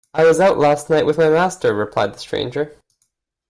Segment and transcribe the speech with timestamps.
[0.15, 2.75] ‘I was out last night with my master,’ replied the stranger.